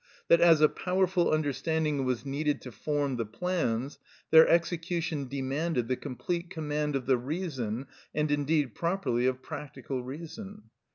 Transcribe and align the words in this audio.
—that, 0.29 0.41
as 0.41 0.61
a 0.61 0.67
powerful 0.67 1.29
understanding 1.29 2.03
was 2.05 2.25
needed 2.25 2.59
to 2.59 2.71
form 2.71 3.17
the 3.17 3.23
plans, 3.23 3.99
their 4.31 4.47
execution 4.47 5.27
demanded 5.27 5.87
the 5.87 5.95
complete 5.95 6.49
command 6.49 6.95
of 6.95 7.05
the 7.05 7.19
reason, 7.19 7.85
and 8.15 8.31
indeed 8.31 8.73
properly 8.73 9.27
of 9.27 9.43
practical 9.43 10.01
reason? 10.01 10.71